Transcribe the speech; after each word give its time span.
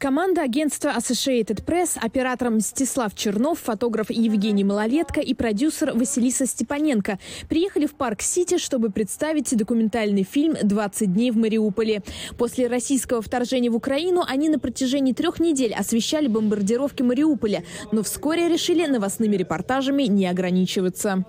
Команда 0.00 0.40
агентства 0.44 0.94
Associated 0.96 1.62
Press, 1.62 1.98
оператор 2.00 2.48
Мстислав 2.48 3.14
Чернов, 3.14 3.58
фотограф 3.58 4.08
Евгений 4.08 4.64
Малолетко 4.64 5.20
и 5.20 5.34
продюсер 5.34 5.92
Василиса 5.92 6.46
Степаненко 6.46 7.18
приехали 7.50 7.84
в 7.84 7.94
Парк-Сити, 7.94 8.56
чтобы 8.56 8.88
представить 8.88 9.54
документальный 9.54 10.22
фильм 10.22 10.54
«20 10.54 11.04
дней 11.04 11.30
в 11.30 11.36
Мариуполе». 11.36 12.02
После 12.38 12.66
российского 12.66 13.20
вторжения 13.20 13.68
в 13.68 13.76
Украину 13.76 14.24
они 14.26 14.48
на 14.48 14.58
протяжении 14.58 15.12
трех 15.12 15.38
недель 15.38 15.74
освещали 15.74 16.28
бомбардировки 16.28 17.02
Мариуполя, 17.02 17.62
но 17.92 18.02
вскоре 18.02 18.48
решили 18.48 18.86
новостными 18.86 19.36
репортажами 19.36 20.04
не 20.04 20.26
ограничиваться. 20.26 21.26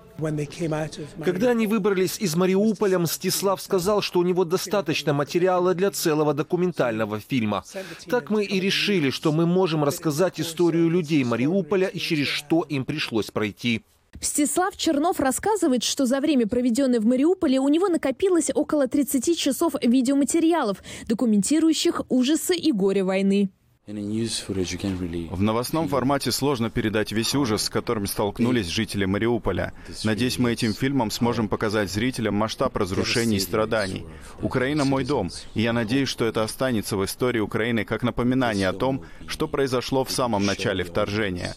Когда 1.24 1.50
они 1.50 1.66
выбрались 1.66 2.18
из 2.18 2.36
Мариуполя, 2.36 2.98
Мстислав 2.98 3.60
сказал, 3.60 4.02
что 4.02 4.20
у 4.20 4.22
него 4.22 4.44
достаточно 4.44 5.12
материала 5.12 5.74
для 5.74 5.90
целого 5.90 6.34
документального 6.34 7.20
фильма. 7.20 7.64
Так 8.08 8.30
мы 8.30 8.44
и 8.44 8.60
решили, 8.60 9.10
что 9.10 9.32
мы 9.32 9.46
можем 9.46 9.84
рассказать 9.84 10.40
историю 10.40 10.88
людей 10.88 11.24
Мариуполя 11.24 11.88
и 11.88 11.98
через 11.98 12.28
что 12.28 12.62
им 12.62 12.84
пришлось 12.84 13.30
пройти. 13.30 13.82
Мстислав 14.20 14.76
Чернов 14.76 15.18
рассказывает, 15.20 15.82
что 15.82 16.06
за 16.06 16.20
время, 16.20 16.46
проведенное 16.46 17.00
в 17.00 17.06
Мариуполе, 17.06 17.58
у 17.58 17.68
него 17.68 17.88
накопилось 17.88 18.50
около 18.54 18.86
30 18.86 19.36
часов 19.36 19.74
видеоматериалов, 19.82 20.78
документирующих 21.08 22.02
ужасы 22.08 22.54
и 22.54 22.72
горе 22.72 23.04
войны. 23.04 23.50
В 23.84 25.42
новостном 25.42 25.88
формате 25.88 26.30
сложно 26.30 26.70
передать 26.70 27.10
весь 27.10 27.34
ужас, 27.34 27.64
с 27.64 27.68
которым 27.68 28.06
столкнулись 28.06 28.68
жители 28.68 29.06
Мариуполя. 29.06 29.72
Надеюсь, 30.04 30.38
мы 30.38 30.52
этим 30.52 30.72
фильмом 30.72 31.10
сможем 31.10 31.48
показать 31.48 31.90
зрителям 31.90 32.36
масштаб 32.36 32.76
разрушений 32.76 33.38
и 33.38 33.40
страданий. 33.40 34.06
Украина– 34.40 34.84
мой 34.86 35.04
дом, 35.04 35.32
и 35.54 35.62
я 35.62 35.72
надеюсь, 35.72 36.08
что 36.08 36.24
это 36.24 36.44
останется 36.44 36.96
в 36.96 37.04
истории 37.04 37.40
Украины 37.40 37.84
как 37.84 38.04
напоминание 38.04 38.68
о 38.68 38.72
том, 38.72 39.02
что 39.26 39.48
произошло 39.48 40.04
в 40.04 40.12
самом 40.12 40.46
начале 40.46 40.84
вторжения. 40.84 41.56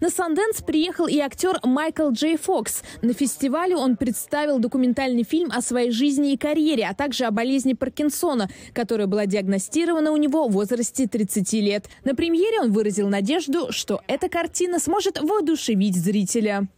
На 0.00 0.10
Санденс 0.10 0.62
приехал 0.62 1.08
и 1.08 1.18
актер 1.18 1.58
Майкл 1.64 2.10
Джей 2.10 2.36
Фокс. 2.36 2.82
На 3.02 3.12
фестивале 3.12 3.74
он 3.74 3.96
представил 3.96 4.60
документальный 4.60 5.24
фильм 5.24 5.50
о 5.50 5.60
своей 5.60 5.90
жизни 5.90 6.32
и 6.32 6.36
карьере, 6.36 6.86
а 6.86 6.94
также 6.94 7.24
о 7.24 7.32
болезни 7.32 7.72
Паркинсона, 7.72 8.48
которая 8.72 9.08
была 9.08 9.26
диагностирована 9.26 10.12
у 10.12 10.16
него 10.16 10.46
в 10.46 10.52
возрасте 10.52 11.08
30 11.08 11.52
лет. 11.54 11.86
На 12.04 12.14
премьере 12.14 12.60
он 12.60 12.70
выразил 12.70 13.08
надежду, 13.08 13.72
что 13.72 14.00
эта 14.06 14.28
картина 14.28 14.78
сможет 14.78 15.20
воодушевить 15.20 15.96
зрителя. 15.96 16.68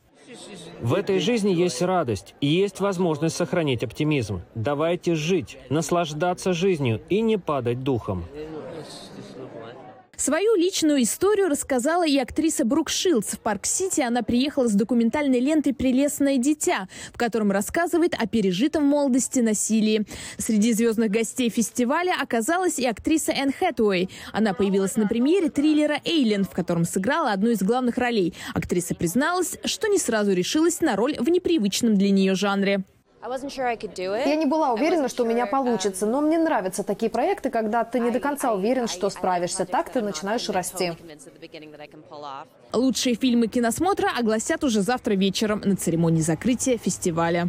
В 0.80 0.94
этой 0.94 1.18
жизни 1.18 1.50
есть 1.50 1.82
радость 1.82 2.34
и 2.40 2.46
есть 2.46 2.80
возможность 2.80 3.36
сохранить 3.36 3.82
оптимизм. 3.82 4.40
Давайте 4.54 5.14
жить, 5.14 5.58
наслаждаться 5.68 6.54
жизнью 6.54 7.02
и 7.10 7.20
не 7.20 7.36
падать 7.36 7.82
духом. 7.82 8.24
Свою 10.20 10.54
личную 10.54 11.02
историю 11.02 11.48
рассказала 11.48 12.06
и 12.06 12.18
актриса 12.18 12.66
Брук 12.66 12.90
Шилдс. 12.90 13.28
В 13.32 13.38
Парк-Сити 13.38 14.02
она 14.02 14.20
приехала 14.22 14.68
с 14.68 14.74
документальной 14.74 15.40
лентой 15.40 15.72
«Прелестное 15.72 16.36
дитя», 16.36 16.88
в 17.14 17.16
котором 17.16 17.50
рассказывает 17.50 18.12
о 18.12 18.26
пережитом 18.26 18.82
в 18.82 18.88
молодости 18.88 19.40
насилии. 19.40 20.04
Среди 20.36 20.74
звездных 20.74 21.10
гостей 21.10 21.48
фестиваля 21.48 22.12
оказалась 22.20 22.78
и 22.78 22.86
актриса 22.86 23.32
Энн 23.32 23.50
Хэтуэй. 23.50 24.10
Она 24.30 24.52
появилась 24.52 24.96
на 24.96 25.08
премьере 25.08 25.48
триллера 25.48 25.98
«Эйлен», 26.04 26.44
в 26.44 26.50
котором 26.50 26.84
сыграла 26.84 27.32
одну 27.32 27.48
из 27.48 27.62
главных 27.62 27.96
ролей. 27.96 28.34
Актриса 28.52 28.94
призналась, 28.94 29.56
что 29.64 29.88
не 29.88 29.96
сразу 29.96 30.34
решилась 30.34 30.82
на 30.82 30.96
роль 30.96 31.16
в 31.18 31.30
непривычном 31.30 31.96
для 31.96 32.10
нее 32.10 32.34
жанре. 32.34 32.84
Я 33.22 34.36
не 34.36 34.46
была 34.46 34.72
уверена, 34.72 35.08
что 35.08 35.24
у 35.24 35.26
меня 35.26 35.46
получится, 35.46 36.06
но 36.06 36.20
мне 36.20 36.38
нравятся 36.38 36.82
такие 36.82 37.10
проекты, 37.10 37.50
когда 37.50 37.84
ты 37.84 38.00
не 38.00 38.10
до 38.10 38.18
конца 38.18 38.52
уверен, 38.52 38.88
что 38.88 39.10
справишься. 39.10 39.66
Так 39.66 39.90
ты 39.90 40.00
начинаешь 40.00 40.48
расти. 40.48 40.92
Лучшие 42.72 43.14
фильмы 43.14 43.48
киносмотра 43.48 44.10
огласят 44.18 44.64
уже 44.64 44.80
завтра 44.80 45.14
вечером 45.14 45.60
на 45.64 45.76
церемонии 45.76 46.22
закрытия 46.22 46.78
фестиваля. 46.78 47.48